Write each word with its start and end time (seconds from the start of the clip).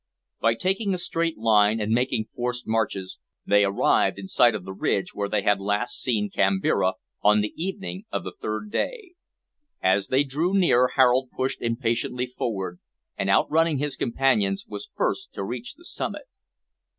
By 0.39 0.55
taking 0.55 0.95
a 0.95 0.97
straight 0.97 1.37
line 1.37 1.79
and 1.79 1.91
making 1.91 2.29
forced 2.35 2.65
marches, 2.65 3.19
they 3.45 3.63
arrived 3.63 4.17
in 4.17 4.27
sight 4.27 4.55
of 4.55 4.65
the 4.65 4.73
ridge 4.73 5.13
where 5.13 5.29
they 5.29 5.43
had 5.43 5.59
last 5.59 6.01
seen 6.01 6.31
Kambira, 6.31 6.93
on 7.21 7.41
the 7.41 7.53
evening 7.55 8.05
of 8.11 8.23
the 8.23 8.33
third 8.41 8.71
day. 8.71 9.13
As 9.79 10.07
they 10.07 10.23
drew 10.23 10.55
near 10.55 10.87
Harold 10.95 11.29
pushed 11.29 11.61
impatiently 11.61 12.25
forward, 12.25 12.79
and, 13.15 13.29
outrunning 13.29 13.77
his 13.77 13.95
companions, 13.95 14.65
was 14.67 14.89
first 14.95 15.33
to 15.33 15.43
reach 15.43 15.75
the 15.75 15.85
summit. 15.85 16.23